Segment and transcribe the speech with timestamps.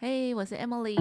[0.00, 0.94] 嘿，我是 Emily。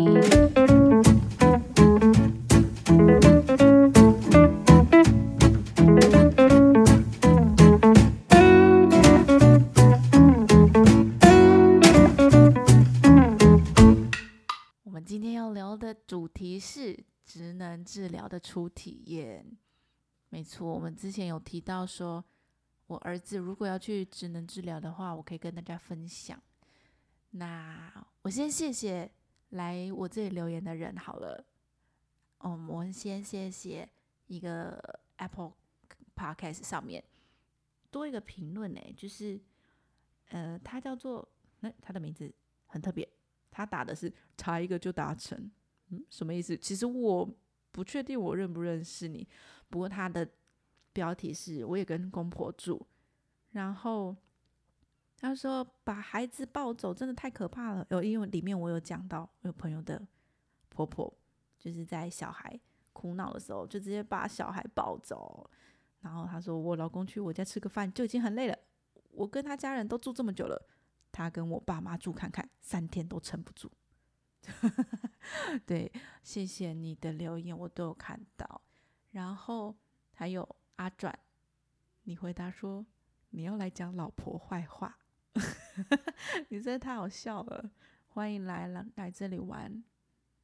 [14.84, 19.46] 我们今天要聊的主题是职能治疗的初体验。
[20.30, 22.26] 没错，我们之前有提到说，
[22.88, 26.42] 我儿子如果要去职能治疗的话，我可以跟大家分享。
[27.30, 27.94] 那
[28.28, 29.10] 我先谢谢
[29.52, 31.46] 来我这里留言的人好了。
[32.40, 33.88] 嗯，我先谢谢
[34.26, 35.54] 一个 Apple
[36.14, 37.02] Podcast 上面
[37.90, 39.40] 多一个评论呢，就是
[40.28, 41.26] 呃，他叫做
[41.62, 42.30] 那他的名字
[42.66, 43.08] 很特别，
[43.50, 45.50] 他打的是差一个就达成，
[45.88, 46.58] 嗯，什么意思？
[46.58, 47.34] 其实我
[47.72, 49.26] 不确定我认不认识你，
[49.70, 50.30] 不过他的
[50.92, 52.86] 标题是我也跟公婆住，
[53.52, 54.14] 然后。
[55.20, 57.84] 他说：“把孩子抱走真的太可怕了。
[57.90, 60.08] 有因为里面我有讲到，有朋友的
[60.70, 61.12] 婆婆
[61.58, 62.60] 就是在小孩
[62.94, 65.50] 哭闹的时候，就直接把小孩抱走。
[66.02, 68.56] 然后他说：我老公去我家吃个饭就已经很累了，
[69.10, 70.68] 我跟他家人都住这么久了，
[71.12, 73.72] 他跟我爸妈住看看，三天都撑不住。
[75.66, 75.92] 对，
[76.22, 78.62] 谢谢你的留言，我都有看到。
[79.10, 79.76] 然后
[80.14, 81.18] 还有阿转，
[82.04, 82.86] 你回答说
[83.32, 84.96] 你要来讲老婆坏话。”
[86.50, 87.72] 你真的太好笑了！
[88.10, 89.84] 欢迎来来来这里玩，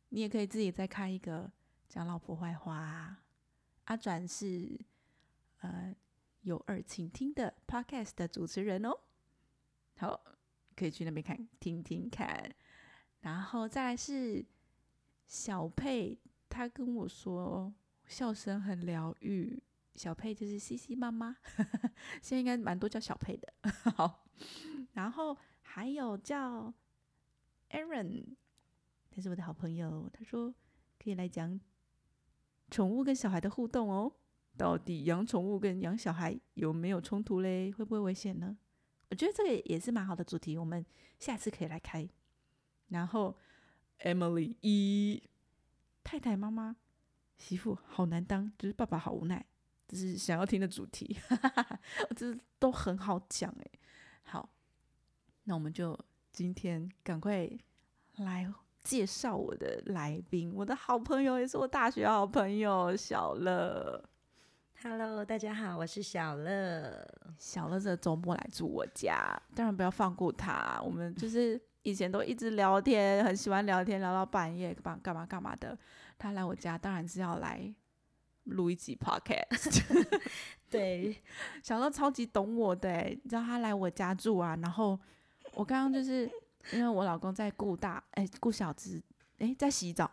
[0.09, 1.52] 你也可以自己再开一个
[1.90, 3.17] 讲老婆坏话。
[3.86, 4.80] 阿转是
[5.62, 5.94] 呃
[6.42, 8.98] 有耳倾听的 podcast 的主持人哦，
[9.98, 10.20] 好，
[10.75, 12.53] 可以去那边看听听看。
[13.22, 14.45] 然后再来是
[15.25, 17.73] 小佩，他跟我说
[18.06, 19.62] 笑声很疗愈。
[19.95, 21.38] 小佩就是西西妈妈，
[22.22, 23.53] 现在应该蛮多叫小佩的。
[23.95, 24.22] 好。
[24.94, 26.73] 然后还有叫
[27.70, 28.26] Aaron，
[29.09, 30.09] 他是我的好朋友。
[30.14, 30.53] 他说
[31.02, 31.59] 可以来讲
[32.70, 34.12] 宠物跟小孩的互动哦。
[34.56, 37.72] 到底养宠物跟养小孩有没有冲突嘞？
[37.72, 38.56] 会不会危险呢？
[39.09, 40.86] 我觉得这个也是蛮好的主题，我们
[41.19, 42.07] 下次可以来开。
[42.90, 43.36] 然后
[44.02, 45.24] Emily 一
[46.03, 46.75] 太太妈妈
[47.40, 49.44] 媳妇好难当，就是爸爸好无奈，
[49.88, 51.80] 这是想要听的主题，哈哈哈
[52.16, 53.72] 这都很好讲哎。
[54.23, 54.50] 好，
[55.44, 55.97] 那我们就
[56.31, 57.50] 今天赶快
[58.17, 58.51] 来
[58.84, 64.03] 介绍我的来宾，我的好朋友也是我大学好朋友小乐。
[64.81, 67.07] Hello，大家好，我是小乐。
[67.38, 70.81] 小乐这周末来住我家，当然不要放过他。
[70.83, 75.78] 我们就是以前都一直聊天，很喜欢聊天，聊到半夜，干嘛干嘛干嘛的。
[76.17, 77.73] 他来我家，当然是要来。
[78.47, 79.81] 录一集 podcast，
[80.78, 81.22] 对，
[81.61, 85.00] 小乐超级懂我的，你知道他来我家住啊，然后
[85.53, 86.29] 我刚刚就是
[86.72, 89.01] 因为我老公在顾大，哎，顾小智，
[89.39, 90.09] 哎，在洗澡，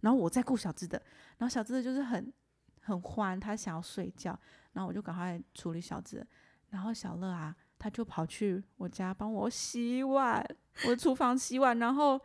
[0.00, 1.00] 然后我在顾小智的，
[1.38, 2.32] 然后小智的就是很
[2.80, 4.38] 很欢，他想要睡觉，
[4.72, 6.26] 然后我就赶快处理小智，
[6.70, 10.44] 然后小乐啊，他就跑去我家帮我洗碗，
[10.86, 12.20] 我厨房洗碗，然后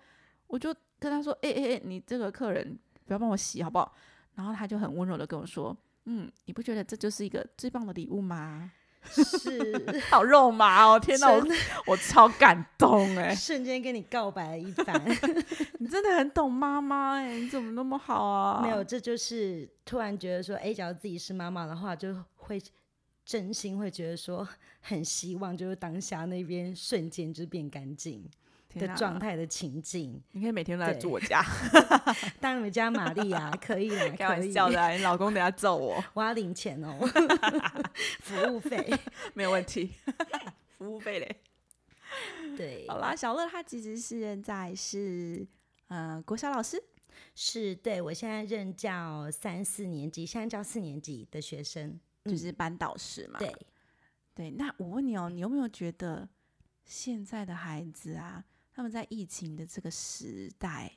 [0.47, 3.95] 我就跟他说，哎哎哎，你这个客人不要帮我洗好不好？
[4.35, 5.75] 然后他就很温柔的跟我说
[6.11, 8.71] ：“嗯，你不觉得这就是一个最棒的礼物吗？”
[9.01, 10.99] 是， 好肉麻哦！
[10.99, 11.41] 天哪，我
[11.85, 13.33] 我超感动哎！
[13.33, 15.01] 瞬间跟你告白了一番
[15.79, 17.39] 你真的很懂妈妈哎！
[17.39, 18.61] 你怎么那么好啊？
[18.61, 22.61] 没有，这就是突然觉得说，哎，假如自己是妈妈的话，就会
[23.23, 24.45] 真心会觉得说，
[24.81, 28.29] 很希望就是当下那边瞬间就变干净。
[28.75, 31.43] 的状态的情境，你可以每天都来住我家，
[32.39, 36.95] 当你们家玛丽啊， 可以开玩笑的，你老公等下揍我，我要领钱哦，
[38.21, 38.87] 服务费
[39.33, 39.93] 没有问题，
[40.77, 41.35] 服务费嘞，
[42.55, 45.47] 对，好啦，小乐他其实是现在是
[45.87, 46.81] 嗯国小老师，
[47.33, 53.55] 是对我现在任教三四年级，现在教四年级的学生，就是班导师嘛，对，
[54.35, 56.29] 对，那我问你哦，你有没有觉得
[56.85, 58.45] 现在的孩子啊？
[58.79, 60.89] 他们在疫情的这个时代，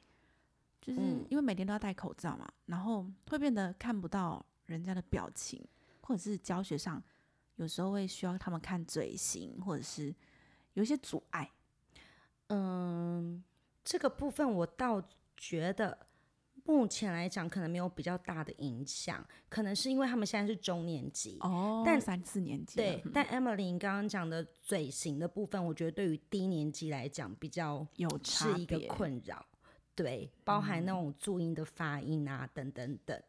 [0.81, 5.61] 就是因为每天都要戴口罩嘛，然后会变得看不到人家的表情，
[6.00, 7.02] 或者是教学上
[7.56, 10.14] 有时候会需要他们看嘴型，或者是
[10.75, 11.50] 有一些阻碍。
[12.50, 13.43] 嗯，
[13.82, 15.02] 这个部分我倒
[15.37, 16.06] 觉得。
[16.64, 23.03] 目前来讲，可能没有比较大的影响，可能是因为他们现在是中年级哦，但三四年级对。
[23.12, 29.44] 但 Emily 刚刚讲的嘴型的部分，我觉得对于低年级来讲比较有是一个困扰，
[29.94, 33.20] 对，包含那种注音的发音啊等等等，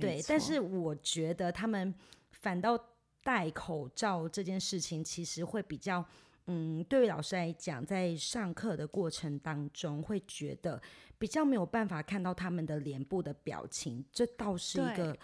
[0.00, 0.20] 对。
[0.26, 1.94] 但是我觉得他们
[2.32, 2.78] 反倒
[3.22, 6.04] 戴口罩这件事情，其实会比较
[6.46, 10.82] 嗯，对于老师来讲，在上课的过程当中，会觉得
[11.16, 15.16] 比较没有办法看到他们的脸部的表情，这倒是一个，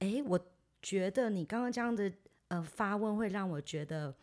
[0.00, 0.38] 哎，我
[0.82, 2.12] 觉得你刚刚这样的
[2.48, 4.14] 呃发问，会让我觉得，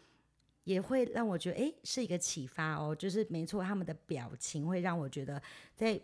[0.66, 2.96] 也会让我觉得，哎，是一个启发哦。
[2.96, 5.42] 就是没错，他们的表情会让我觉得，
[5.76, 6.00] 在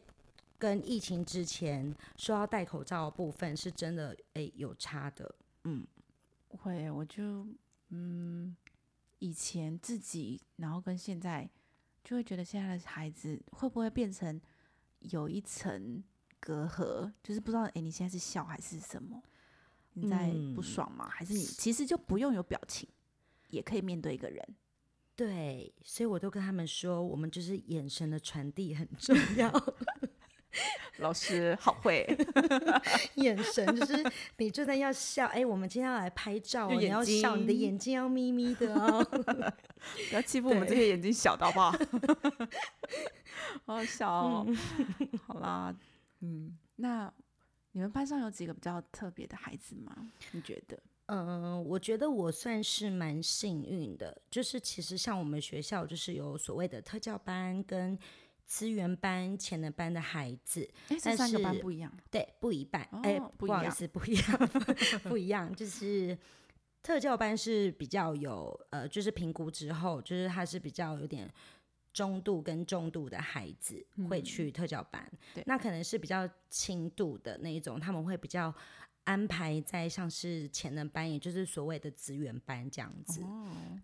[0.58, 5.36] 跟疫情之前说要戴口罩的部分，是真的，哎，有差的。
[5.66, 5.86] 嗯，
[6.50, 7.46] 会，我就
[7.90, 8.56] 嗯。
[9.22, 11.48] 以前自己，然后跟现在，
[12.04, 14.42] 就会觉得现在的孩子会不会变成
[15.00, 16.04] 有一层
[16.40, 17.12] 隔阂？
[17.22, 19.22] 就是不知道，哎，你现在是笑还是什么？
[19.94, 21.08] 你在不爽吗？
[21.08, 22.90] 还是你其实就不用有表情，
[23.50, 24.56] 也可以面对一个人？
[25.16, 29.52] 对，所以我都跟他们说，我们就是眼神的传递很重要。
[31.02, 32.06] 老师好会，
[33.16, 34.04] 眼神就是
[34.38, 39.04] 你就在要笑，哎，我们今天要来拍照，你要笑，你的眼睛要眯眯的哦，
[40.10, 41.72] 不要欺负我们这些眼睛小的好不好？
[43.66, 44.48] 好好笑哦，
[45.28, 45.76] 好啦，
[46.22, 47.12] 嗯，那
[47.72, 49.94] 你们班上有几个比较特别的孩子吗？
[50.32, 50.80] 你觉得？
[51.08, 57.98] 嗯，我觉得我算是蛮幸运的，就是其实像我们学校就是有所谓的特教班跟。
[58.52, 60.70] 资源班、潜能班的孩子，
[61.02, 64.50] 但三个班不一样，对，不一半，哎，不好意思，不一样，
[65.08, 66.18] 不一样，就是
[66.84, 71.34] 特教班是比较有，呃，就是评估之后，就是他是比较有点
[71.94, 75.10] 中度跟重度的孩子会去特教班，
[75.46, 78.54] 那可能是比较轻度的那一种，他们会比较
[79.06, 83.24] 安排在像是潜能班，也就是所谓的资源班这样子。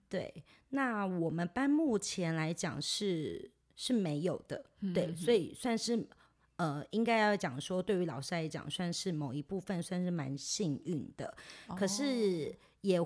[0.09, 3.49] 对，那我们班目前来讲是。
[3.77, 6.05] 是没有的，对，所以算是
[6.57, 11.31] 呃，应该要讲说，对于老师来讲，算是某一部分算是蛮幸运的。
[11.77, 12.99] 可是也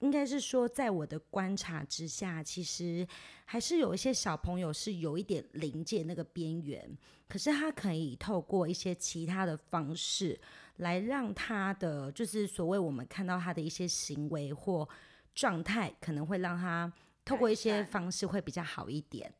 [0.00, 3.06] 应该是说，在我的观察之下，其实
[3.44, 6.90] 还是有一些小朋友是有一点临界那个边缘，
[7.28, 10.40] 可是他可以透过一些其他的方式
[10.76, 14.88] 来让他的，就是所谓我们看到他的一些行为或
[15.34, 16.90] 状态，可能会让他
[17.22, 19.30] 透过一些方式会比较好一点。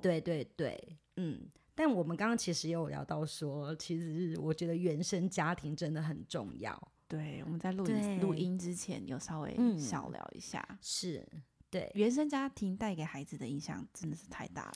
[0.00, 6.92] 对对对，嗯，但我们刚刚其实也有聊到说，其实我觉得原生家庭真的很重要。
[7.06, 7.84] 对，我们在录
[8.20, 11.26] 录音之前有稍微小聊一下，是
[11.70, 14.72] 对原生家庭带给孩子的影响真的是太大了。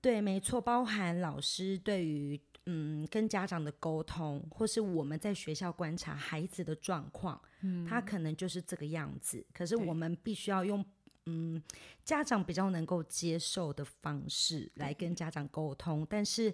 [0.00, 10.84] 对，没错，包含老师对于嗯跟家长的沟通，或是我们在学校观察孩子的状况，嗯，他可能就是这个样子，可是我们必须要用。
[11.28, 11.62] 嗯，
[12.04, 16.52] 家长比较能够接受的方式来跟家长沟通，但是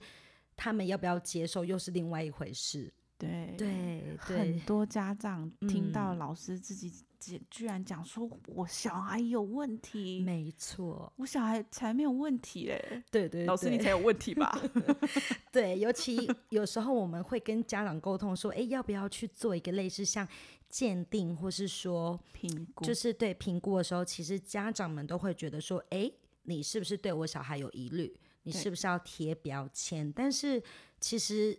[0.57, 2.93] 他们要不要接受又是另外一回事。
[3.27, 6.93] 对对对，很多家长听到老师自己
[7.51, 13.03] 居然讲说我小孩有问题，没错，我小孩才没有问题嘞。
[13.11, 14.61] 对对，老师你才有问题吧？
[15.51, 20.27] 对，尤其有时候我们会跟家长沟通说，哎，要不要去做一个类似像。
[20.71, 26.11] 鉴定或是说评估，就是对评估的时候，其实家长们都会觉得说：“哎，
[26.43, 28.13] 你是不是对我小孩有疑虑？
[28.43, 30.61] 你是不是要贴标签？”但是
[30.99, 31.57] 其实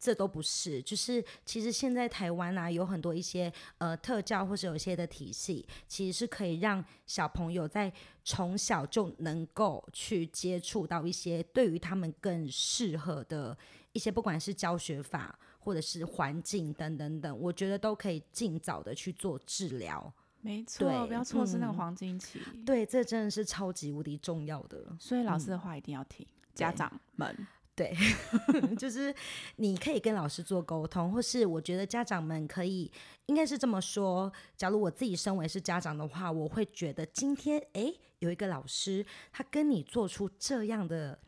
[0.00, 0.82] 这都不是。
[0.82, 7.92] 就是其实现在台湾啊，有很多一些呃特教或者有一些的体系，其实是可以让小朋友在
[8.24, 13.56] 从小就能够去接触到一些对于他们更适合的
[13.92, 15.38] 一些，不管是教学法。
[15.62, 20.10] 或者是环境等等等，我觉得都可以尽早的去做治疗。
[20.40, 22.40] 没错，不要错失那个黄金期。
[22.64, 24.82] 对，这真的是超级无敌重要的。
[24.98, 27.46] 所以老师的话一定要听，家长们。
[27.80, 27.96] 对，
[28.76, 29.14] 就是
[29.56, 32.92] 你可以跟老师做沟通，或是我觉得家长们可以，
[33.24, 34.30] 应该是这么说。
[34.54, 41.18] 假如我自己身为是家长的话，我会觉得今天哎有一个老师，他跟你做出这样的。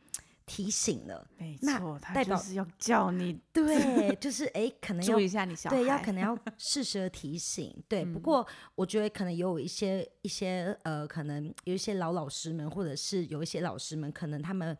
[0.44, 8.04] 提醒了，没错，他就是要叫你对， 就是哎，可能注意一下你小孩，对，要可能要适时的提醒，对。
[8.04, 14.76] 不过我觉得可能有一些一些呃，可能有一些老老师们，或者是有一些老师们，可能他们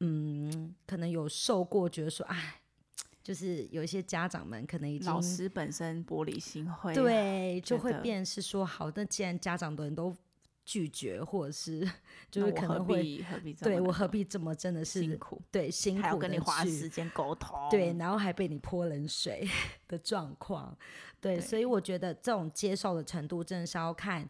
[0.00, 2.60] 嗯，可能有受过，觉得说，哎，
[3.22, 10.14] 就是有一些家长们可能已经老师本身玻璃心会对，就会变是说，好，那既然家长的人都。
[10.62, 11.80] 拒绝，或者是
[12.30, 13.24] 就是可能会
[13.60, 19.48] 对我何必这么真的是辛苦，对辛苦，还要跟你花时间沟通，对，然后还被你泼冷水
[19.88, 20.76] 的状况，
[21.20, 24.28] 对，所以我觉得这种接受的程度真的是要看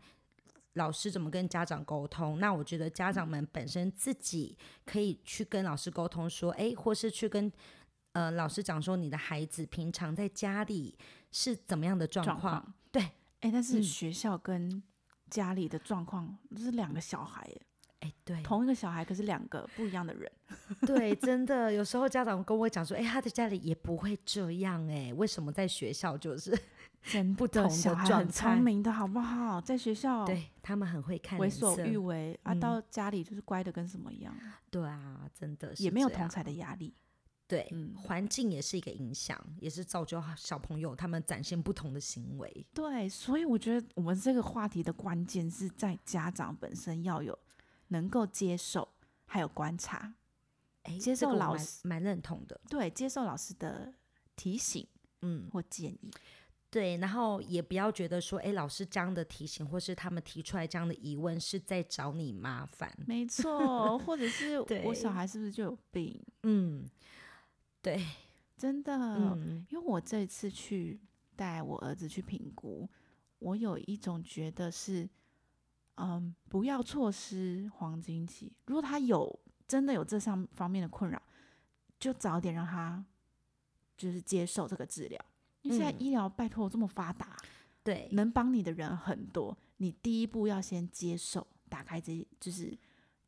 [0.74, 2.38] 老师怎么跟家长沟通。
[2.38, 7.50] 那我觉得家长们本身自己可以去跟老师沟通，说，哎，或是去跟
[8.12, 10.96] 呃老师讲说，你的孩子平常在家里
[11.32, 12.74] 是怎么样的状况？
[12.92, 13.02] 对，
[13.40, 14.82] 哎，但是学校跟
[15.28, 17.48] 家里的状况，这是两个小孩，
[18.00, 20.30] 哎，对，同一个小孩，可是两个不一样的人。
[20.86, 26.58] 对，真的，有时候家长跟我讲说，哎，他的家里也不会这样，哎，为什么在学校就是
[27.04, 28.16] 真不同的状态？
[28.16, 29.60] 很聪明的好不好？
[29.60, 34.34] 在学校，对他们很会看，为所欲为啊，到家里就是乖的跟什么一样。
[34.70, 36.94] 对啊，真的也没有同才的压力。
[37.46, 42.66] 对，环境也是一个影响，也是造就小朋友他们展现不同的行为。
[42.72, 47.36] 对，所以我觉得我们这个话题的关键是在家长本身要有
[47.90, 48.88] 能够接受，
[49.26, 50.14] 还有观察，
[50.82, 52.60] 哎，接受老师蛮认同的。
[52.68, 53.94] 对，接受老师的
[54.34, 54.84] 提醒，
[55.22, 56.10] 嗯，或建议。
[56.70, 62.92] 对，然后也不要觉得说，哎，老师这样的提醒，或是他们提出来这样的疑问，是在找你麻烦。
[63.06, 66.20] 没错，或者是 我小孩是不是就有病？
[66.44, 66.88] 嗯。
[67.82, 68.06] 对，
[68.58, 68.94] 真的，
[69.70, 71.00] 因为我这次去
[71.34, 72.86] 带我儿子去评估，
[73.38, 75.08] 我有一种觉得是，
[75.96, 78.52] 嗯，不要错失黄金期。
[78.66, 81.20] 如果他有真的有这上方面的困扰，
[81.98, 83.04] 就早点让他
[83.96, 85.24] 就是接受这个治疗。
[85.62, 87.36] 因为现在医疗拜托这么发达，
[87.82, 89.56] 对，能帮你的人很多。
[89.78, 92.78] 你第一步要先接受，打开这，就是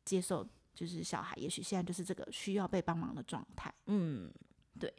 [0.05, 0.47] 接受。
[0.75, 4.33] 就是小孩，也许现在就是这个需要被帮忙的状态，嗯，
[4.79, 4.91] 对，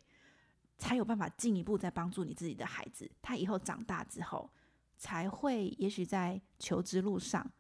[0.79, 4.49] 才有办法进一步再帮助你自己的孩子，他以后长大之后
[4.97, 7.51] 才会，也许在求职路上，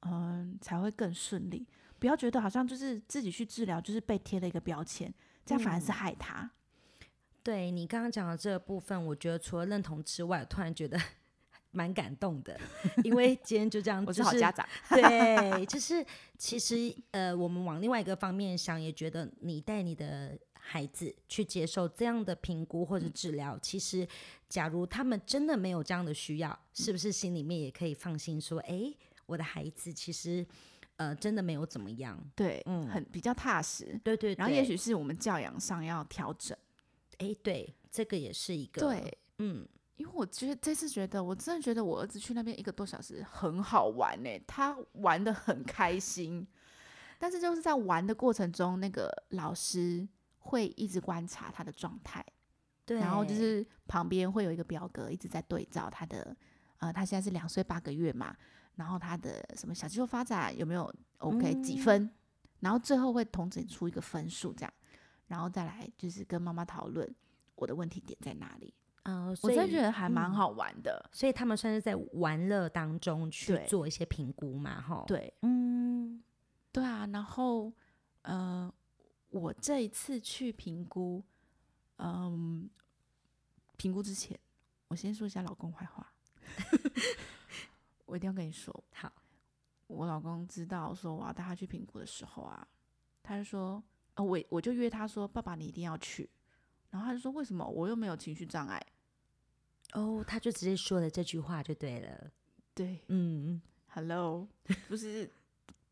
[0.00, 1.66] 嗯，才会更顺利。
[1.98, 5.12] 不要觉得好像就是自己去治疗，就是被贴了一个标签，
[5.44, 6.50] 这样反而是害他。
[7.42, 10.98] 对你刚刚讲的这个部分，我觉得除了认同之外，突然觉得。
[11.74, 12.60] 蛮感动的，
[13.02, 14.68] 因为今天就这样，我是好家长。
[14.90, 16.04] 对，就是
[16.36, 24.06] 其实呃，我们往另外一个方面想，也觉得你带你的孩子去接受这样的评估或者治疗，其实
[24.48, 28.94] 假如他们真的没有这样的需要，是不是心里面也可以放心说，哎，
[29.26, 30.46] 我的孩子其实
[30.96, 32.16] 呃真的没有怎么样？
[32.36, 34.00] 对，嗯，很比较踏实。
[34.04, 34.34] 对对。
[34.34, 36.56] 然后也许是我们教养上要调整。
[37.18, 38.80] 哎，对，这个也是一个。
[38.80, 39.66] 对，嗯。
[39.96, 46.44] 因为我觉得这次觉得，我真的觉得我儿子去那边一个多小时很好玩呢，他玩的很开心。
[47.18, 50.08] 但是就是在玩的过程中，那个老师
[50.42, 52.24] 会一直观察他的状态，
[52.84, 56.36] 对，然后就是旁边会有一个表格一直在对照他的，
[56.78, 58.36] 呃，他现在是两岁八个月嘛，
[58.76, 62.10] 然后他的什么小肌肉发展有没有 OK 几分，
[62.60, 64.72] 然后最后会统整出一个分数这样，
[65.28, 67.08] 然后再来就是跟妈妈讨论
[67.54, 68.74] 我的问题点在哪里。
[69.04, 75.02] 呃，我真的觉得还蛮好玩的，所以他们算是在玩乐当中去做一些评估嘛，哈。
[75.08, 76.22] 对，嗯，
[76.70, 77.04] 对啊。
[77.12, 77.72] 然后，
[78.22, 78.72] 呃，
[79.32, 81.22] 我这一次去评估，
[81.96, 82.68] 嗯，
[83.76, 84.38] 评估之前，
[84.88, 86.12] 我先说一下老公坏话，
[88.04, 88.84] 我一定要跟你说。
[88.92, 89.10] 好，
[89.86, 92.68] 我老公知道说我要带他去评估的时候啊，
[93.22, 93.82] 他就说，
[94.14, 96.28] 呃，我我就约他说，爸爸你一定要去。
[96.90, 98.78] 然后他就说：“为什么我又没有情绪障碍？”
[99.94, 102.30] 哦，他就直接说了这句话就对了。
[102.74, 104.46] 对，嗯，Hello，
[104.88, 105.30] 不是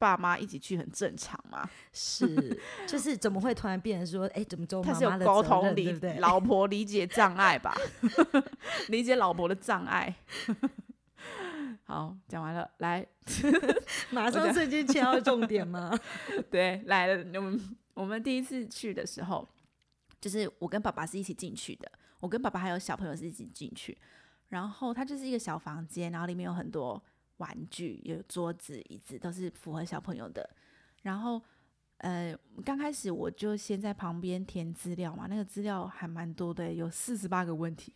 [0.01, 1.69] 爸妈一起去很正常嘛？
[1.93, 4.83] 是，就是怎么会突然变成说，哎，怎么做？
[4.83, 7.77] 他是有沟通理老婆理解障碍吧？
[8.89, 10.13] 理解老婆的障碍。
[11.85, 13.07] 好，讲完了，来，
[14.11, 15.97] 马上瞬间切到重点吗？
[16.51, 19.47] 对，来了，我们我们第一次去的时候。
[20.21, 21.91] 就是我跟爸爸是一起进去的，
[22.21, 23.97] 我跟爸爸还有小朋友是一起进去，
[24.51, 27.03] 然后它就是一个小房间，然后里面有很多
[27.41, 30.49] 玩具，有桌子、椅子，都是符合小朋友的。
[31.03, 31.43] 然后，
[31.97, 37.93] 呃，刚开始我就先在旁边填资料嘛，那个资料还蛮多的，有四十八个问题。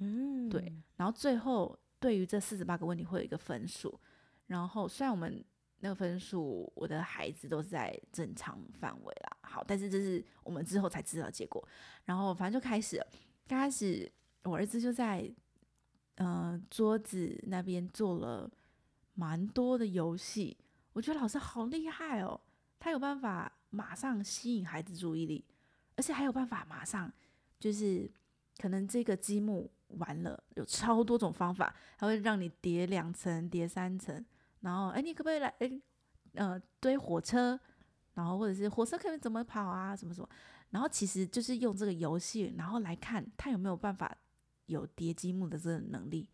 [0.00, 0.72] 嗯，对。
[0.96, 3.98] 然后最后对于这四十八个问题会有一个分数，
[4.46, 5.44] 然后虽然我们。
[5.80, 9.36] 那个分数，我的孩子都是在正常范围啦。
[9.42, 11.64] 好，但是这是我们之后才知道结果。
[12.04, 13.00] 然后反正就开始，
[13.46, 14.10] 刚开始
[14.42, 15.32] 我儿子就在
[16.16, 18.50] 嗯桌子那边做了
[19.18, 20.56] 蛮多的游戏。
[20.92, 22.40] 我觉得老师好厉害哦，
[22.78, 25.44] 他有办法马上吸引孩子注意力，
[25.96, 27.12] 而且还有办法马上
[27.58, 28.08] 就是
[28.58, 34.24] 可能这个积木完了，有超多种方法，他会让你叠两层、叠三层。
[34.60, 35.48] 然后，哎，你可不可以来？
[35.58, 35.80] 哎，
[36.34, 37.58] 呃，堆火车，
[38.14, 39.96] 然后或者是火车可以怎么跑啊？
[39.96, 40.28] 什么什么？
[40.70, 44.16] 然后其实就是用这个游戏，然后来看他有没有办法
[44.66, 46.28] 有叠积木的这个能力。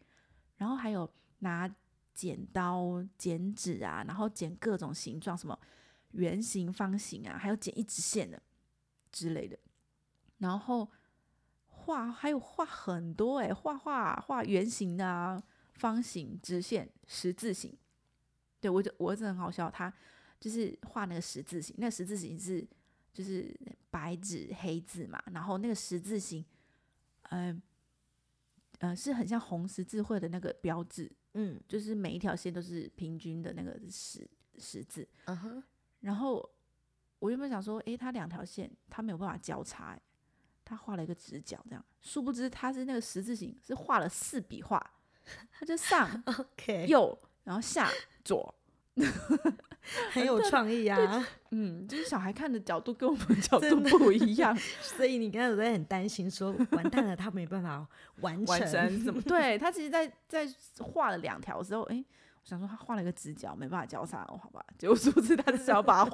[0.57, 1.11] 然后还有
[1.41, 1.69] 拿
[2.15, 5.59] 剪刀剪纸啊，然后剪各种形状，什么
[6.13, 8.41] 圆形、方形啊，还有剪一直线的
[9.11, 9.59] 之类的。
[10.39, 10.91] 然后
[11.67, 15.43] 画还有画很多哎，画画画圆形的啊，
[15.75, 17.77] 方形、直线、十字形。
[18.61, 19.93] 对我就我儿子很好笑，他
[20.41, 22.67] 就是画那个十字形，那十字形是
[23.13, 23.55] 就是
[23.91, 26.45] 白纸黑字嘛，然后那个十字形，
[27.31, 27.61] 嗯、
[28.79, 31.61] 呃，是很像红十字会的那个标志，嗯。
[31.69, 35.07] 就是每一条线都是平均的那个十十字。
[35.27, 35.63] 嗯哼，
[36.01, 36.49] 然后
[37.21, 40.03] 我原本想说，诶，它两条线它没有办法交叉、诶
[40.67, 44.83] 他画了一个直角这样，殊不知他是那个十字形是画了四笔画，
[45.53, 47.91] 他就上 OK，右，然后下
[48.25, 48.55] 左，
[50.13, 51.27] 很有创意啊。
[51.51, 57.87] 嗯，就是小孩看的角度跟我们 角度不一样，所以你刚才有在很担心说，完蛋了，他没办法
[58.21, 58.59] 完成。
[59.01, 59.21] 什么？
[59.23, 60.49] 对他其实在，在
[60.81, 62.05] 画了两条的时候，诶，
[62.43, 66.11] 我想说他画了一个直角，没办法交叉，哦，好吧，结果殊不知他是想要把它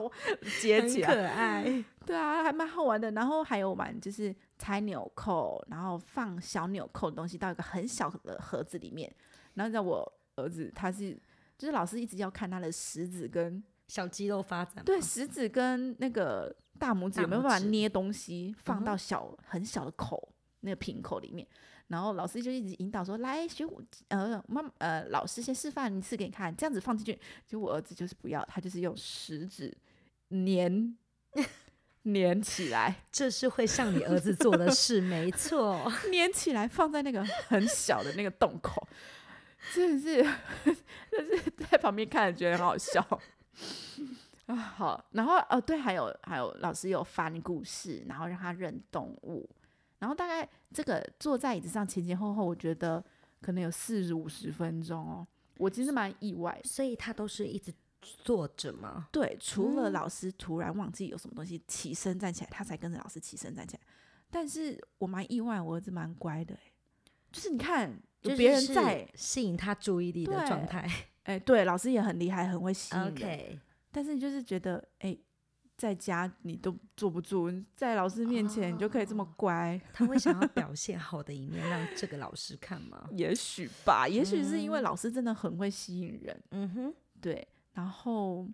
[0.60, 1.84] 接起来，可爱。
[2.04, 3.10] 对啊，还蛮好玩的。
[3.12, 9.10] 然后还有玩就是拆纽扣，然后放小纽扣的东西到一个很小的盒子里面。
[9.54, 11.18] 然后在我儿子他是，
[11.60, 21.46] 就是老师一直要看他的食指跟小肌肉发展，对食指跟那个大拇指有没有办法捏东西放到小、很小的口那个瓶口里面。
[21.88, 29.76] 然后老师就一直引导说：“来，学我呃妈呃，老师先示范一次给你看，这样子放进去。”结果我儿子就是不要，他就是用食指
[30.30, 30.96] 粘
[32.04, 35.92] 粘起来， 这是会像你儿子做的事，没错。
[36.10, 38.86] 粘起来放在那个很小的那个洞口，
[39.74, 40.22] 真的是，
[41.10, 43.00] 真是在旁边看着觉得很好笑。
[44.46, 49.48] 啊，好，然后哦，对，还有还有，老师有翻故事，然后让他认动物，
[49.98, 53.04] 然后大概这个坐在椅子上前前后后，我觉得
[53.40, 55.26] 可能有四十五十分钟哦，
[55.58, 56.60] 我其实蛮意外。
[56.64, 59.06] 所以他都是一直坐着吗？
[59.12, 63.82] 对，除了嗯老师突然忘记有什么东西起身站起来，他才跟着老师起身站起来。
[64.30, 66.72] 但是我蛮意外，我儿子蛮乖的、欸，
[67.30, 70.88] 就是你看有就是别人在，吸引他注意力的状态。
[71.24, 73.60] 哎、对，老师也很厉害，很会吸引
[73.90, 75.16] 但是你就是觉得，哎、
[75.76, 83.08] 在家你都坐不住，在老师面前你就可以这么哦乖，他会想要表 现好的一面让这个老师看吗？
[83.12, 86.42] 也许吧，也许是因为嗯老师真的很会吸引人。
[86.50, 88.48] 嗯哼，对，然后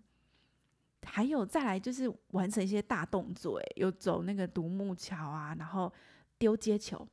[1.04, 5.92] 还有再来就是完成一些大动作，哎，有走那个独木桥啊，然后
[6.38, 7.06] 丢接球，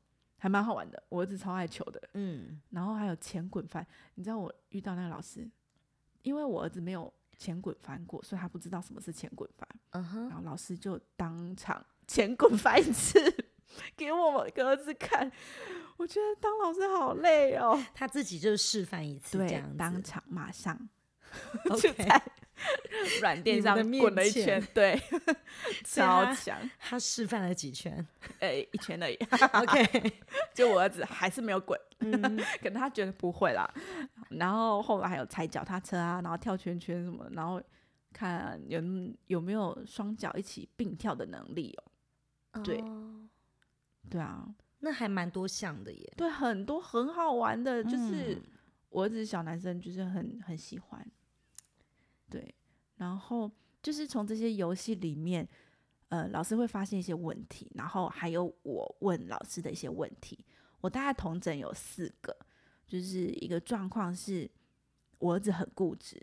[0.43, 1.01] 还蛮好玩的。
[1.07, 3.87] 我儿子超爱球的，嗯，然后还有前滚翻。
[4.15, 5.49] 你知道我遇到那个老师，
[6.21, 13.17] 因为我儿子没有前滚翻过，所以他不知道什么是前滚翻，嗯哼，然后老师就当场前滚翻一次
[13.95, 15.31] 给我们儿子看。
[15.95, 17.81] 我觉得当老师好累哦。
[17.93, 20.77] 他自己就示范一次这对样，当场马上
[21.81, 22.21] 就在
[23.21, 24.99] 软垫上滚了一圈，对，
[25.83, 28.05] 超强，他示范了几圈
[28.39, 29.15] 哎、 一圈而已。
[29.53, 30.13] ？OK，
[30.53, 32.11] 就我儿子还是没有滚，嗯，
[32.61, 33.69] 可能他觉得不会啦。
[34.29, 37.61] 然后后来还有踩脚踏车啊，然后跳圈圈什么，然后
[38.11, 38.81] 看有
[39.27, 41.77] 有没有双脚一起并跳的能力
[42.51, 42.61] 哦。
[42.63, 43.27] 对哦
[44.09, 44.47] 对啊，
[44.79, 46.13] 那还蛮多项的耶。
[46.15, 48.41] 对，很多很好玩的，就是嗯
[48.89, 51.05] 我儿子小男生就是很很喜欢，
[52.33, 52.55] 对，
[52.95, 53.51] 然后
[53.83, 55.47] 就是从这些游戏里面，
[56.09, 60.43] 呃，老师会发现一些问题，然后还有我问老师的一些问题，
[60.81, 62.35] 我大概同整有四个，
[62.87, 64.49] 就是一个状况是
[65.19, 66.19] 我儿子很固执，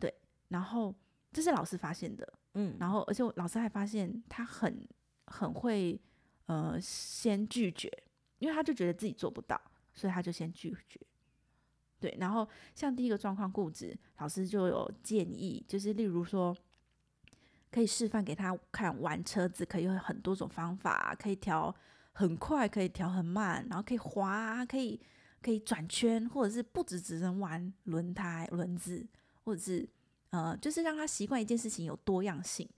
[0.00, 0.12] 对，
[0.48, 0.92] 然后
[1.32, 4.84] 这是老师发现的，嗯，然后而且老师还发现他很
[5.26, 6.00] 很会
[6.46, 7.88] 呃先拒绝，
[8.40, 9.60] 因为他就觉得自己做不到，
[9.94, 11.00] 所以他就先拒绝。
[12.00, 16.56] 对，然后像第一个状况固执，老师就有建议，就是例如说，
[17.70, 21.74] 可以示范给他看玩车子可以有很多种方法，可以调
[22.12, 25.00] 很快，可以调很慢，然后可以滑，可以
[25.42, 29.06] 可以转圈，或者是不止只能玩轮胎、轮子，
[29.44, 29.88] 或者是
[30.30, 32.68] 呃，就是让他习惯一件事情有多样性。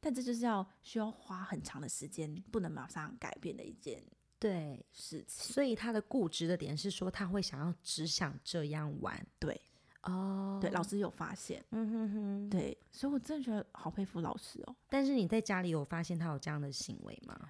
[0.00, 4.02] 但这就是要需要花很长的时间，不能马上改变的一件
[4.44, 5.54] 对，事情。
[5.54, 9.26] 所以他的固执的点是说他会想要只想这样玩。
[9.38, 9.58] 对
[10.02, 12.50] 哦，对，老师有发现，嗯哼哼，。
[12.50, 14.76] 对，所以我真的觉得好佩服老师哦。
[14.90, 17.40] 但是你在家里有发现他有这样的行为吗？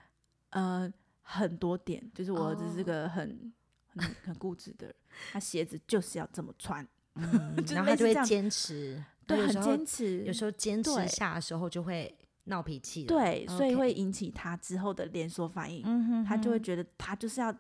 [0.51, 3.53] 呃，很多点，就是我儿子是哦个很、
[3.97, 4.95] 很很固执的人，
[5.33, 13.09] 他鞋子就是要这么穿， 嗯然后他就会坚持，对，很坚持，有时候坚持对下的时候就会闹脾气了。
[13.09, 17.55] 对，所以会引起他之后的连锁反应，嗯哼他就会觉得他就是要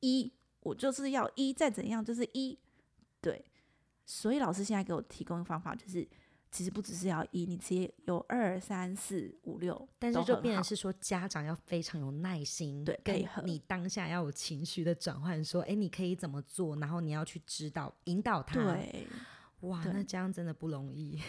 [0.00, 2.58] 一，我就是要一，再怎样就是一，
[3.20, 3.44] 对。
[4.04, 6.06] 所以老师现在给我提供的方法就是，
[6.50, 19.06] 其实不只是要一，你直接有二、三、四、五、六，但是就变成是说，家长要非常有耐心，对配合你当下要有情绪的转换，说，哎，你可以怎么做，然后你要去指导、引导他。，对
[19.60, 21.20] 哇，那这样真的不容易。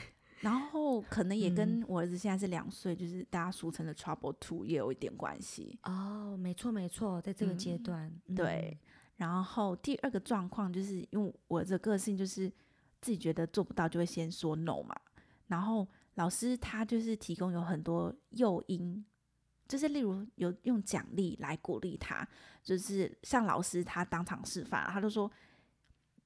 [0.43, 5.79] 然后可能也跟我儿子现在是两岁，就是大家俗称的 trouble two 也有一点关系。
[5.83, 8.77] 哦，没错没错，在这个阶段，对。
[9.15, 12.51] 然后第二个状况就是因为我的个性就是
[12.99, 14.93] 自己觉得做不到就会先说 no 嘛。
[15.47, 19.05] 然后老师他就是提供有很多诱因，
[19.65, 22.27] 就是例如有用奖励来鼓励他，
[22.61, 25.31] 就是像老师他当场示范，他就说。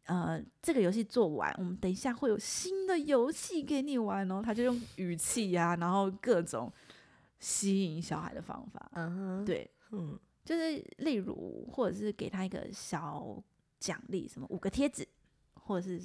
[0.07, 4.41] 呃，这个游戏做完，我们等一下会有新的游戏给你玩哦。
[4.43, 6.71] 他就用语气呀，然后各种
[7.39, 8.89] 吸引小孩的方法。
[8.93, 13.43] 嗯哼，对，嗯，就是例如，或者是给他一个小
[13.79, 15.05] 奖励，什么五个贴纸，
[15.55, 16.01] 或者是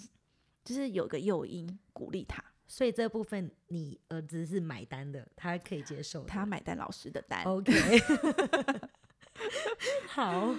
[0.64, 2.42] 就是有个诱因鼓励他。
[2.66, 7.44] 所以这部分你儿子是买单的，他可以接受，他买单老师的单。
[7.44, 7.72] OK，
[10.08, 10.52] 好。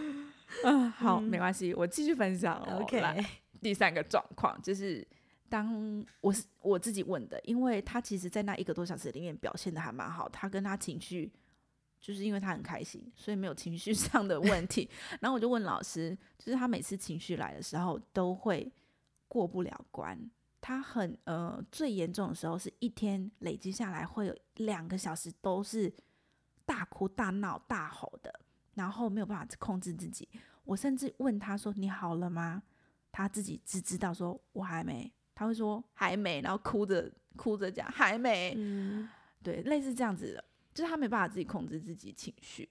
[0.63, 2.61] 嗯， 好，没关系，我继续分享。
[2.79, 3.25] OK，
[3.61, 5.05] 第三个状况就是
[5.49, 11.31] 当我是我自己问的，因为他其实，在那一个多小时里面表现的还蛮好，他跟他情绪，
[11.99, 14.89] 就是因为他很开心，所以没有情绪 上的问题。
[15.19, 18.71] 然后我就问老师，就是他每次情绪来的时候都会
[19.27, 20.17] 过不了关。
[20.59, 25.93] 他很呃，最严重的时候是一天累积下来会有两个小时都是
[26.65, 28.39] 大哭大闹大吼的。
[28.75, 30.27] 然后没有办法控制自己，
[30.63, 32.63] 我甚至问他说：“你好了吗？”
[33.11, 39.07] 他自己只知道说：“我还没。”他会说：“还没。”然后哭着哭着讲：“还没。”嗯，
[39.43, 42.67] 对，类似这样子的，就是他没办法自己控制自己情绪。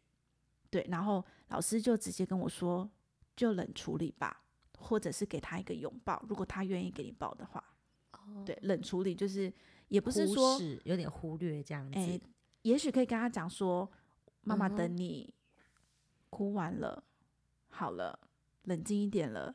[0.70, 2.90] 对，然后老师就直接跟我说
[3.36, 4.42] ：“就冷处理吧，
[4.78, 7.62] 或者是给他一个拥抱，如果他愿意给你抱的话。”
[8.12, 9.52] 哦，对，冷处理就是
[9.88, 12.18] 也不是说有点忽略这样子，哎，
[12.62, 13.90] 也许可以跟他讲说
[14.42, 15.32] ：“妈妈等你。”
[16.33, 17.05] 哭完了，
[17.68, 18.18] 好了，
[18.64, 19.55] 冷静一点了，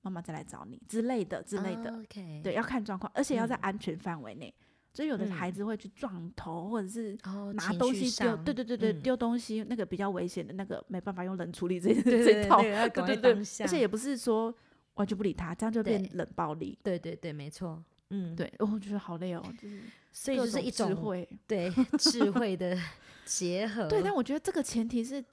[0.00, 1.92] 妈妈再来找你之类的之类的。
[1.98, 4.54] OK，对，要看状况，而且要在安全范围内。
[4.94, 7.18] 所以有的孩子会去撞头，或者是
[7.54, 12.62] 拿东西丢，对对对对，丢东西那个比较危险的那个，没办法用冷处理这这套。
[12.62, 14.54] 对对对，而且也不是说
[14.94, 16.78] 完全不理他，这样就变冷暴力。
[16.82, 17.82] 对对对，没错。
[18.10, 19.82] 嗯，对，我觉得好累哦，就是
[20.12, 22.78] 所以就是一种智慧，对 智慧的
[23.24, 23.88] 结合。
[23.88, 25.24] 对，但我觉得这个前提是。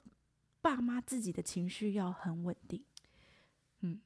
[0.66, 2.82] 爸妈自己的情绪要很稳定，
[3.82, 4.00] 嗯，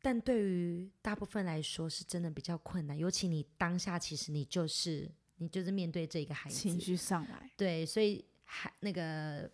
[0.00, 6.56] 但对于大部分来说是真的比较困难，尤其你当下其实你就是你就是面对这个孩子。
[6.56, 9.48] 情绪上来，对，所以还那个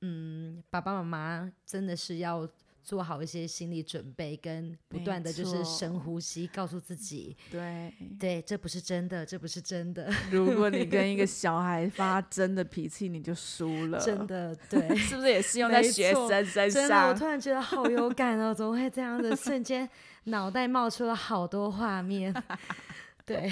[0.00, 2.48] 嗯，爸爸妈妈真的是要。
[2.82, 10.12] 做好一些心理准备，跟不断的就是深呼吸，告诉自己，对对，这不是真的，这不是真的。
[10.30, 17.08] 如果你跟一个小孩发真的脾气，你就输了，真的，对， 是不是也适用在学生身上？
[17.10, 19.34] 我突然觉得好有感哦，怎么会这样子？
[19.36, 19.88] 瞬间
[20.24, 22.34] 脑袋冒出了好多画面。
[23.24, 23.48] 对，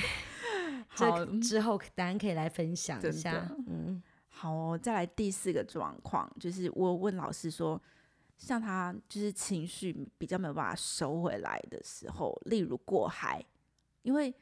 [0.97, 3.49] 这之后当然可以来分享一下。
[3.69, 7.81] 嗯，好，再来第四个状况，就是我问老师说。
[8.41, 13.45] 像他就是情绪比较没有办法收回来的时候，例如过海，
[14.01, 14.35] 因为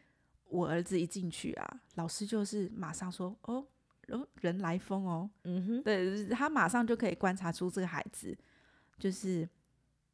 [0.44, 3.66] 我儿子一进去啊，老师就是马上说：“哦，
[4.40, 8.38] 人来疯哦。”嗯哼，对他马上就可以观察出这个孩子
[9.00, 9.46] 就是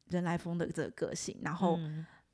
[0.05, 1.37] 人来疯的这个个性。
[1.43, 1.79] 然后，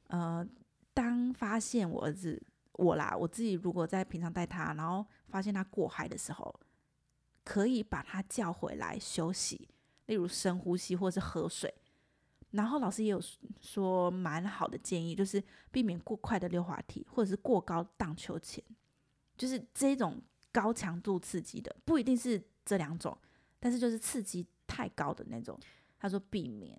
[0.08, 0.48] 呃，
[0.94, 6.58] 当发现我儿子我啦，我自己如果在平常带他，然后发现他过海的时候，
[7.44, 9.68] 可以把他叫回来休息。
[10.12, 11.74] 例如深呼吸或是喝水，
[12.50, 13.21] 然后老师也有
[13.62, 18.62] 说蛮好的建议，就是避免过快的溜滑梯或者是过高荡秋千，
[19.38, 20.21] 就是这种
[20.52, 23.17] 高强度刺激的，不一定是这两种，
[23.58, 25.58] 但是就是刺激太高的那种，
[25.97, 26.78] 他说避免，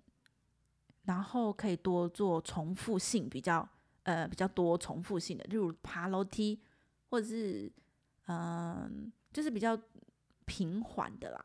[1.05, 3.67] 然后可以多做重复性比较
[4.03, 6.61] 呃比较多重复性的，例如爬楼梯
[7.09, 7.71] 或者是
[8.27, 9.75] 嗯就是比较
[10.45, 11.43] 平缓的啦。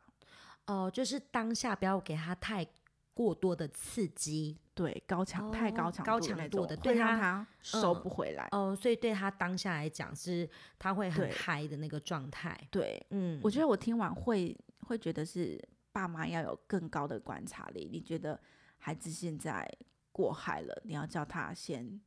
[0.69, 2.65] 哦，就是当下不要给他太
[3.13, 8.47] 过多的刺激，对，高强太高强高强度的，对他收不回来。
[8.51, 12.57] 哦，所以对他当下来讲是他会很嗨的那个状态。
[12.69, 14.55] 对，嗯，我觉得我听完会
[14.87, 15.59] 会觉得是
[15.91, 17.89] 爸妈要有更高的观察力。
[17.91, 18.39] 你觉得
[18.77, 19.67] 孩子现在
[20.11, 21.99] 过嗨了，你要叫他先。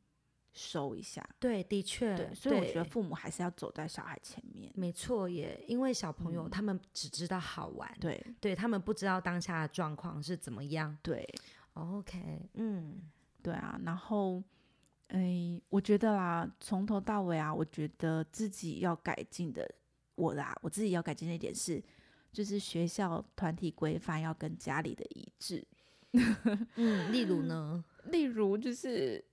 [0.54, 11.26] 收一下，对，的确，对，所以我觉得父母还是要走在小孩前面，没错，也因为小朋友他们只知道好玩，对，对他们不知道当下的状况是怎么样，对
[11.72, 13.00] ，OK，嗯，
[13.42, 14.42] 对啊，然后，
[15.08, 19.66] 哎，我觉得啦，从头到尾啊，我觉得自己要改进的，
[20.16, 21.82] 我啦，我自己要改进的一点是，
[22.30, 25.66] 就是学校团体规范要跟家里的一致，
[26.76, 29.24] 嗯，例如呢， 例如就是。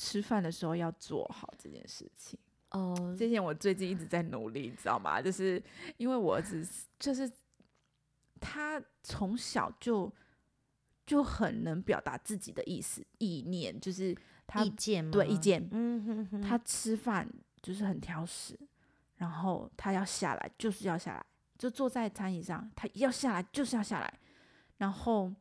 [0.00, 2.38] 吃饭的时候要做好这件事情。
[2.70, 5.20] 哦，这件我最近一直在努力，你知道吗？
[5.20, 5.60] 就是
[5.96, 6.64] 因为我儿子
[7.00, 7.28] 就是
[8.40, 10.12] 他从小就
[11.04, 15.10] 就很能表达自己的意思意念，就是他意见？
[15.10, 17.28] 对意见，嗯哼哼，他吃饭
[17.60, 18.56] 就是很挑食，
[19.16, 21.26] 然后他要下来就是要下来，
[21.58, 24.20] 就坐在餐椅上，他要下来就是要下来，
[24.76, 25.34] 然后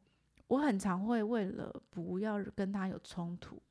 [0.47, 3.61] 我很常会为了不要跟他有冲突，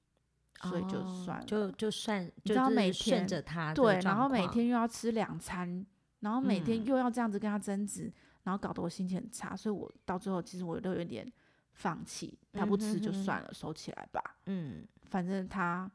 [0.63, 5.85] 所以就哦算了，就就算，知道就是每天顺着他对，然后每天又要吃两餐，
[6.21, 6.85] 然后每天嗯。
[6.87, 8.13] 又要这样子跟他争执，
[8.45, 11.31] 然后搞得我心情很差，所以我到最后其实我都有点
[11.75, 15.91] 放弃，他不吃就嗯哼哼算了，收起来吧，嗯，反正他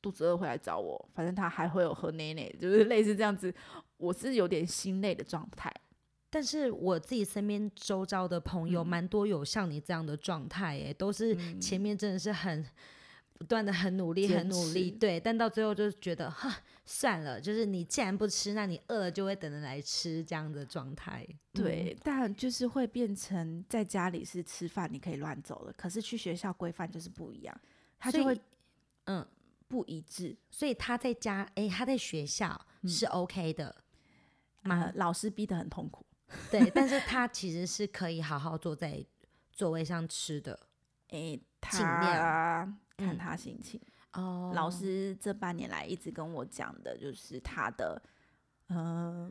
[0.00, 3.54] 肚子饿会来找我，反正他还会有喝奶奶，就是类似这样子，
[3.96, 5.72] 我是有点心累的状态。
[6.30, 8.86] 但是我自己身边周遭的朋友嗯。
[8.86, 11.60] 蛮多有像你这样的状态，哎，都是嗯。
[11.60, 12.66] 前面真的是很
[13.44, 16.50] 不断的很努力，很努力，对，但到最后就觉得哈
[16.86, 21.26] 算了，就是你既然不吃，那你饿了就会等着来吃这样的状态。
[21.28, 27.60] 嗯对，但就是会变成在家里是吃饭你可以乱走了，可是去学校规范就是不一样，
[27.98, 28.40] 他就会
[29.04, 29.26] 嗯，
[29.68, 30.34] 不一致。
[30.50, 33.76] 所以他在家，哎，他在学校嗯是 OK 的，
[34.62, 36.06] 呃，老师逼得很痛苦。
[36.50, 39.04] 对，但是他其实是可以好好坐在
[39.52, 40.58] 座位上吃的。
[41.10, 41.38] 诶，
[41.70, 43.80] 尽量他看嗯他心情。
[44.12, 48.00] 哦老师这半年来一直跟我讲的，就是他的，
[48.68, 49.30] 呃，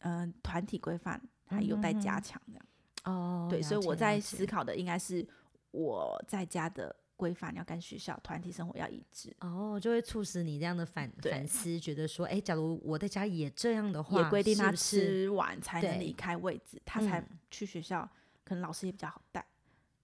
[0.00, 2.64] 嗯、团体规范还有待加强这样。
[3.04, 5.26] 哦，对，所以我在思考的应该是
[5.70, 18.08] 我在家的规范要跟学校团体生活要一致，哦，就会促使你这样的反反思，觉得说，哎，假如我在家也这样的话，也规定他吃完才能离开位置，他才嗯去学校，
[18.44, 19.46] 可能老师也比较好带。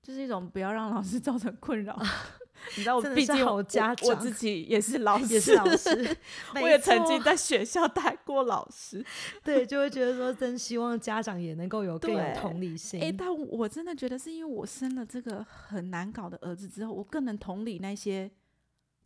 [0.03, 1.99] 就是一种不要让老师造成困扰，
[2.77, 6.17] 你知道我毕竟我家长我自己也是老师，也是老师，
[6.61, 9.05] 我也曾经在学校带过老师。
[9.43, 13.03] 对，就会觉得说，真希望家长也能够有更有同理心。
[13.03, 18.31] 哎、但我真的觉得是因为我生了这个很难搞的儿子之后，我更能同理那些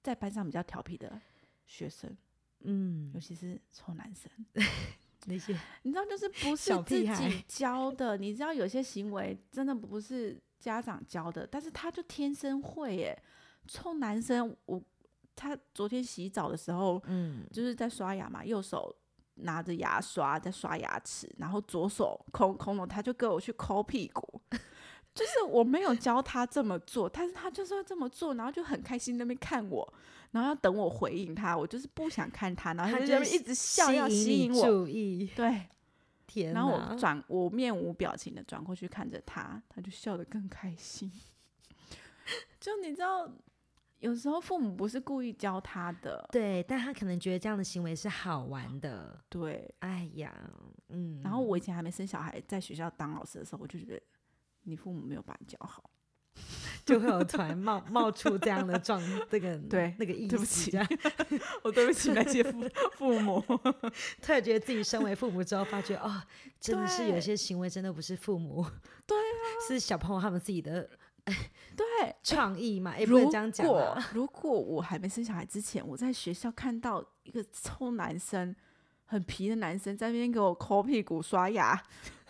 [0.02, 1.20] 在班上比较调皮的
[1.66, 2.16] 学生，
[2.64, 4.30] 嗯尤，其是臭男生。
[5.26, 13.22] 那些你知道，就是不是自己教的，你知道有些行为真的不是家长教的，但是他就天生会耶。
[13.68, 14.83] 臭男生，我
[15.37, 18.92] 他昨天洗澡的时候，嗯，就是在刷牙嘛，右手
[19.35, 24.40] 拿着牙刷在刷牙齿，然后左手空空的，他就跟我去抠屁股。
[25.14, 29.94] 就是我没有教他这么做，但是他就是会这么做，然后就很开心那边看我，
[30.31, 35.66] 然后要等我回应他，我就是不想看他，然后他他就一直笑要吸引我，注意，对，
[36.28, 41.11] 天然后我转我面无表情的转过去看着他，他就笑得更开心。
[42.61, 43.28] 就你知道，
[44.00, 49.18] 有时候父母不是故意教他的，对，但他可能觉得这样的行为是好玩的。
[49.28, 49.74] 对。
[49.80, 50.32] 哎呀，
[50.88, 54.00] 嗯，然后我以前还没生小孩，在学校当老师的时候，我就觉得
[54.62, 55.90] 你父母没有把你教好。
[56.87, 60.78] 就会有突然冒冒出这样的状，这个对那个意思，对不起
[61.62, 63.40] 我对不起那些父父母。
[64.22, 66.22] 突然觉得自己身为父母之后，发觉哦，
[66.61, 68.64] 真的是有些行为真的不是父母，
[69.04, 70.88] 对啊， 是小朋友他们自己的
[71.76, 74.08] 对，创意嘛，也不如能这样讲果啊。
[74.14, 78.54] 如果我还没生小孩之前，我在学校看到一个臭男生，
[79.04, 81.80] 很皮的男生在那边给我抠屁股、刷牙，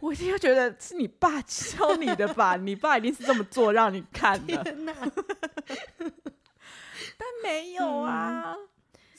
[0.00, 2.56] 我一定会觉得是你爸 教你的吧？
[2.56, 4.62] 你爸一定是这么做让你看的，
[7.16, 8.54] 但没有啊，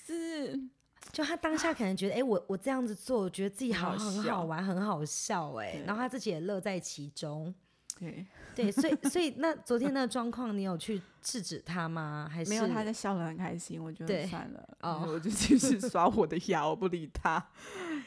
[0.06, 0.60] 是
[1.12, 7.54] 就他当下可能觉得，哎、我我这样子做，我觉得自己好很好笑很好玩，很好笑、哎，然后他自己也乐在其中。
[8.00, 12.30] 对，对，所以 所以那昨天那个状况，你有去制止他吗？
[12.32, 17.46] 还是没有他在笑得很开心，我觉得算了，哦我就继续刷我的牙，我不理他，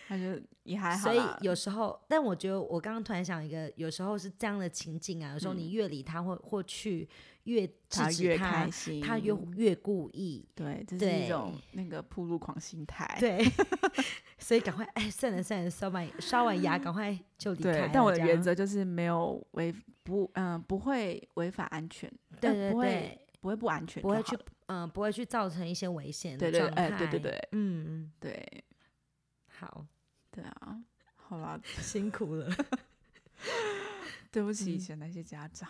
[0.09, 7.07] 他就也还好所以有时候，但我觉得我刚刚突然想一个，有时候是这样的情境啊，有时候嗯你越理他或或去
[7.45, 13.17] 越制他越止他开，心，他越越故意，对，这是一种那个铺路狂心态。
[13.19, 13.45] 对，
[14.39, 19.75] 所以赶快哎，算了算了，刷完刷完牙， 赶快就离开但我的，原则就是没有违
[20.05, 26.89] 不嗯、不会违法安全，但对对对不会，不会不安全不会去嗯，不会去造成一些危险的对对状态。
[26.89, 27.49] 哎对对对。
[27.53, 28.65] 嗯，对。
[29.47, 29.85] 好，
[30.31, 30.81] 对啊，
[31.17, 32.49] 好啦， 辛苦了。
[34.31, 34.79] 对不起以嗯。
[34.79, 35.69] 前那些家长。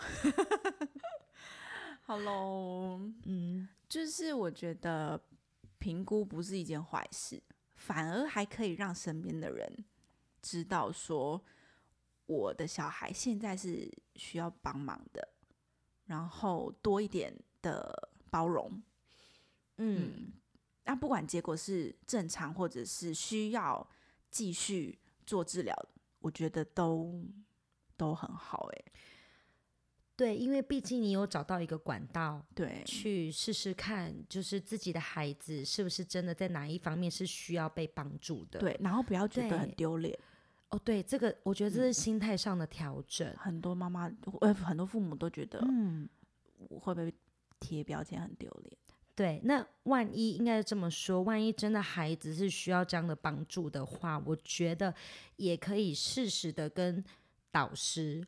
[2.04, 5.20] 好喽，嗯就是我觉得
[5.78, 7.42] 评估不是一件坏事，
[7.76, 9.84] 反而还可以让身边的人
[10.42, 11.42] 知道说，
[12.26, 15.26] 我的小孩现在是需要帮忙的，
[16.06, 18.82] 然后多一点的包容。
[19.76, 20.32] 嗯，
[20.84, 23.88] 那不管结果是正常或者是需要
[24.30, 25.74] 继续做治疗，
[26.18, 27.24] 我觉得都
[27.96, 28.92] 都很好哎。
[30.22, 38.60] 对，因为毕竟你有找到一个管道，对，去试试看，就是自己的孩子是不是真的在哪一方面是需要被帮助的。
[38.60, 40.16] 对，然后不要觉得很丢脸。
[40.68, 43.34] 哦，对，这个我觉得这是心态上的调整。
[43.36, 44.08] 很多妈妈
[44.42, 46.08] 呃，很多父母都觉得，嗯，
[46.68, 47.12] 会不会
[47.58, 48.76] 贴标签很丢脸？
[49.16, 54.94] 对，那万一应该这么说，万一真的孩子是需要这样的帮助的话，我觉得
[55.34, 57.04] 也可以适时的跟
[57.50, 58.24] 导师。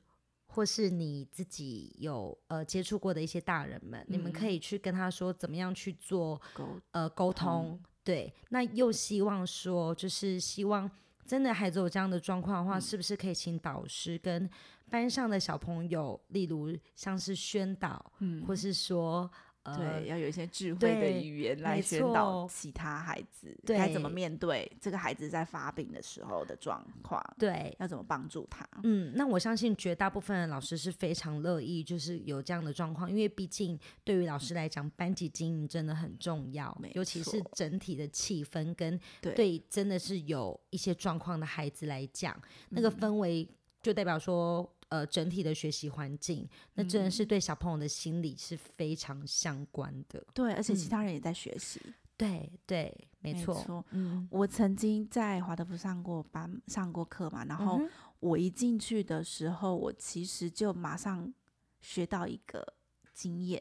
[0.55, 10.89] 或是你自己有呃接触过的一些大人们，你们可以去跟他说怎么样去做沟呃沟通，对，那又希望说就是希望
[11.27, 14.49] 真的孩子有这样的状况的话，是不是可以请导师跟
[14.89, 19.31] 班上的小朋友，例如像是宣导，嗯，或是说。
[19.65, 27.23] 对，要有一些智慧的语言来宣导其他孩子该怎么面对这个孩子在发病的时候的状况。
[27.39, 28.69] 对，要怎么帮助他？
[28.83, 43.49] 嗯，那我相信绝大部分的老师是非常乐意，就是有这样的状况，因为毕竟对于老师来讲，班级经营真的很重要，尤其是整体的气氛跟对真的是有一些状况的孩子来讲，那个氛围
[43.83, 44.71] 就代表说。
[44.95, 50.25] 呃，整体的学习环境，那真的是对小朋友的心理是非常相关的。
[50.33, 51.81] 对，而且其他人也在学习。
[52.17, 53.85] 对对，没错。
[53.91, 57.81] 嗯，我曾经在华德福上过班、上过课嘛，然后
[58.21, 61.35] 我一进去的时候，我其实就马上
[61.81, 62.65] 学到一个
[63.13, 63.61] 经验，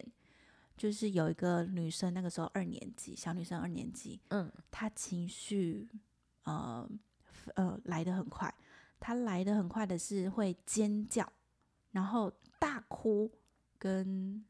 [0.78, 5.90] 就是有一个女生，那个时候二年级，小女生二年级，嗯，她情绪
[6.44, 6.88] 呃
[7.56, 8.54] 呃来的很快。
[9.04, 11.30] 他来的很快的是会尖叫，
[11.92, 13.30] 然后大哭，
[13.78, 14.42] 跟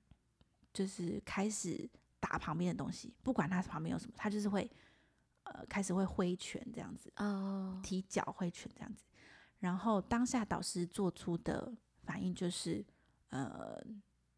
[0.72, 1.90] 就是开始
[2.20, 4.70] 打旁边的东西，不管他旁边有什么，他就是会
[5.46, 9.06] 呃开始会挥拳这样子，哦，踢脚挥拳这样子，
[9.58, 12.86] 然后当下导师做出的反应就是
[13.30, 13.84] 呃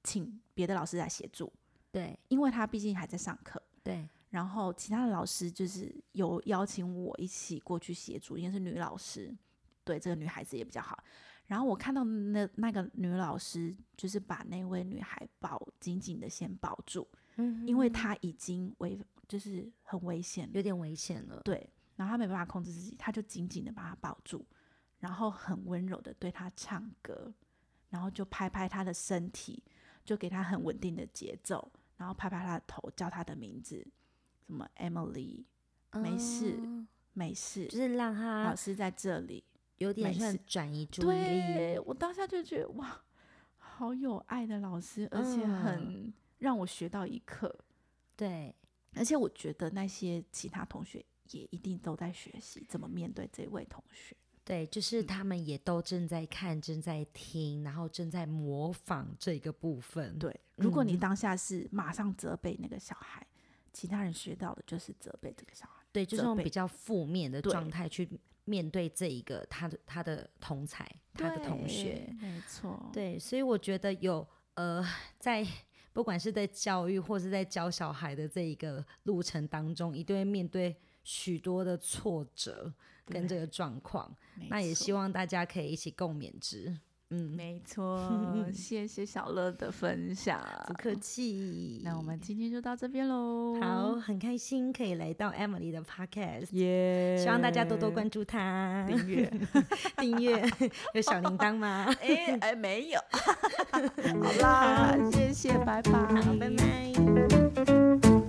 [0.02, 1.52] 请别的老师来协助，
[1.92, 9.36] 对，因为他毕竟还在上课，对，然后其他的老师就是有邀请我一起过去协助，因为是女老师。
[9.86, 11.02] 对这个女孩子也比较好，
[11.46, 24.44] 然后我看到那那个女老师就是把那位女孩抱紧紧的先抱住，嗯，因为她已经危就是很危险，有点危险了，对，然后她没办法控制自己，她就紧紧的把她抱住，
[25.00, 27.32] 然后很温柔的对她唱歌，
[27.90, 29.64] 然后就拍拍她的身体，
[30.04, 33.86] 就给她很稳定的节奏，然后拍拍她的头，叫她的名字，
[34.48, 35.46] 什么 Emily，
[35.92, 36.60] 没事
[37.14, 39.44] 没事，就是让她老师在这里。
[39.78, 43.02] 有点算转移注意力，我当下就觉得哇，
[43.58, 47.54] 好有爱的老师，而且很让我学到一课。
[48.16, 48.56] 对，
[48.94, 54.16] 而且我觉得那些其他同学也一定都在学习怎么面对这位同学。
[54.46, 60.18] 对，就是他们也都正在看、正在听，然后正在模仿这个部分。
[60.18, 63.28] 对，如果你当下是马上责备那个小孩，
[63.74, 65.84] 其他人学到的就是责备这个小孩。
[65.92, 68.08] 对，就是用比较负面的状态去。
[68.46, 74.86] 面对这一个他的他的同才他的同学，没错，对，所以我觉得有呃，
[75.20, 75.46] 在
[75.92, 82.74] 不管是在教育或是在教小孩的这一个路程当中，一定会面对许多的挫折
[83.06, 84.16] 跟这个状况，
[84.50, 86.78] 那也希望大家可以一起共勉之。
[87.12, 88.00] 嗯，没错，
[88.52, 91.80] 谢谢小乐的分享，不客气。
[91.84, 93.56] 那我们今天就到这边喽。
[93.62, 97.16] 好，很开心可以来到 Emily 的 Podcast，耶！
[97.18, 99.32] 希望大家多多关注他，订阅
[99.98, 100.44] 订阅，
[100.96, 101.86] 有小铃铛吗？
[102.02, 103.00] 哎哎，没有。
[103.72, 105.92] 好啦，谢谢，拜拜，
[106.40, 108.25] 拜拜。